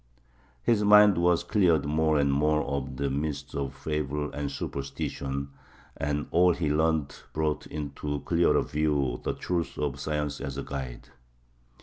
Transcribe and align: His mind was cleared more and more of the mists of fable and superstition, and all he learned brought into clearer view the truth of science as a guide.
His 0.63 0.83
mind 0.83 1.19
was 1.19 1.43
cleared 1.43 1.85
more 1.85 2.17
and 2.17 2.33
more 2.33 2.63
of 2.63 2.97
the 2.97 3.07
mists 3.07 3.53
of 3.53 3.75
fable 3.75 4.31
and 4.33 4.49
superstition, 4.51 5.49
and 5.95 6.25
all 6.31 6.53
he 6.53 6.71
learned 6.71 7.15
brought 7.33 7.67
into 7.67 8.21
clearer 8.21 8.63
view 8.63 9.21
the 9.23 9.33
truth 9.35 9.77
of 9.77 9.99
science 9.99 10.41
as 10.41 10.57
a 10.57 10.63
guide. 10.63 11.09